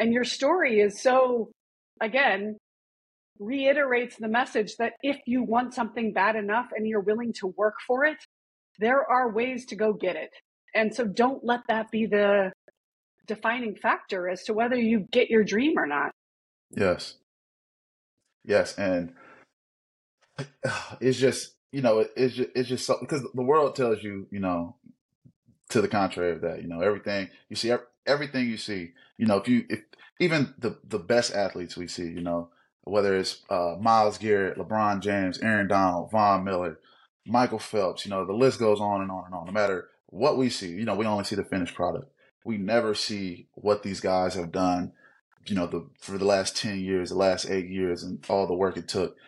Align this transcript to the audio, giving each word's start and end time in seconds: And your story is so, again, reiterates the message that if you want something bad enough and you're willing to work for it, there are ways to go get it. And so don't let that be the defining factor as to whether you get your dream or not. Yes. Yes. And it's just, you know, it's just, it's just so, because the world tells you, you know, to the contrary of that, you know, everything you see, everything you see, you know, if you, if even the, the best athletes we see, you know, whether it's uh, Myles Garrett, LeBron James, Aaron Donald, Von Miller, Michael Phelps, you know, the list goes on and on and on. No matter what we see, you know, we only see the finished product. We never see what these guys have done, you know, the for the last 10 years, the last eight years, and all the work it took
And 0.00 0.12
your 0.12 0.24
story 0.24 0.80
is 0.80 1.00
so, 1.00 1.52
again, 2.00 2.56
reiterates 3.38 4.16
the 4.16 4.28
message 4.28 4.76
that 4.78 4.94
if 5.02 5.18
you 5.26 5.42
want 5.42 5.74
something 5.74 6.12
bad 6.12 6.36
enough 6.36 6.68
and 6.74 6.88
you're 6.88 7.00
willing 7.00 7.32
to 7.34 7.46
work 7.46 7.74
for 7.86 8.04
it, 8.04 8.16
there 8.78 9.04
are 9.08 9.30
ways 9.32 9.66
to 9.66 9.76
go 9.76 9.92
get 9.92 10.16
it. 10.16 10.30
And 10.74 10.94
so 10.94 11.04
don't 11.04 11.44
let 11.44 11.60
that 11.68 11.90
be 11.90 12.06
the 12.06 12.50
defining 13.26 13.76
factor 13.76 14.28
as 14.28 14.42
to 14.44 14.54
whether 14.54 14.76
you 14.76 15.06
get 15.12 15.28
your 15.28 15.44
dream 15.44 15.78
or 15.78 15.86
not. 15.86 16.12
Yes. 16.74 17.16
Yes. 18.44 18.78
And 18.78 19.12
it's 21.00 21.18
just, 21.18 21.52
you 21.72 21.82
know, 21.82 22.06
it's 22.16 22.34
just, 22.34 22.50
it's 22.54 22.68
just 22.68 22.86
so, 22.86 22.96
because 23.00 23.22
the 23.34 23.42
world 23.42 23.76
tells 23.76 24.02
you, 24.02 24.26
you 24.30 24.40
know, 24.40 24.76
to 25.68 25.82
the 25.82 25.88
contrary 25.88 26.32
of 26.32 26.40
that, 26.40 26.62
you 26.62 26.68
know, 26.68 26.80
everything 26.80 27.28
you 27.48 27.56
see, 27.56 27.70
everything 28.10 28.48
you 28.48 28.56
see, 28.56 28.92
you 29.16 29.26
know, 29.26 29.36
if 29.36 29.48
you, 29.48 29.64
if 29.68 29.80
even 30.18 30.54
the, 30.58 30.78
the 30.84 30.98
best 30.98 31.34
athletes 31.34 31.76
we 31.76 31.86
see, 31.86 32.04
you 32.04 32.20
know, 32.20 32.50
whether 32.82 33.16
it's 33.16 33.42
uh, 33.48 33.76
Myles 33.80 34.18
Garrett, 34.18 34.58
LeBron 34.58 35.00
James, 35.00 35.38
Aaron 35.38 35.68
Donald, 35.68 36.10
Von 36.10 36.44
Miller, 36.44 36.78
Michael 37.26 37.58
Phelps, 37.58 38.04
you 38.04 38.10
know, 38.10 38.26
the 38.26 38.32
list 38.32 38.58
goes 38.58 38.80
on 38.80 39.00
and 39.00 39.10
on 39.10 39.24
and 39.26 39.34
on. 39.34 39.46
No 39.46 39.52
matter 39.52 39.88
what 40.06 40.36
we 40.36 40.50
see, 40.50 40.70
you 40.70 40.84
know, 40.84 40.94
we 40.94 41.06
only 41.06 41.24
see 41.24 41.36
the 41.36 41.44
finished 41.44 41.74
product. 41.74 42.10
We 42.44 42.56
never 42.58 42.94
see 42.94 43.46
what 43.54 43.82
these 43.82 44.00
guys 44.00 44.34
have 44.34 44.50
done, 44.50 44.92
you 45.46 45.54
know, 45.54 45.66
the 45.66 45.86
for 46.00 46.18
the 46.18 46.24
last 46.24 46.56
10 46.56 46.80
years, 46.80 47.10
the 47.10 47.16
last 47.16 47.48
eight 47.48 47.68
years, 47.68 48.02
and 48.02 48.24
all 48.28 48.46
the 48.46 48.54
work 48.54 48.76
it 48.76 48.88
took 48.88 49.18